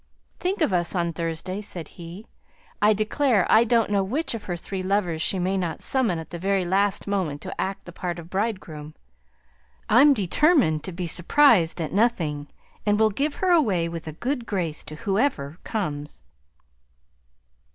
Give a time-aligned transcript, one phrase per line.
[0.39, 2.25] "Think of us on Thursday," said he.
[2.81, 6.39] "I declare I don't know which of her three lovers she mayn't summon at the
[6.39, 8.95] very last moment to act the part of bridegroom.
[9.89, 12.47] I'm determined to be surprised at nothing;
[12.83, 16.23] and will give her away with a good grace to whoever comes."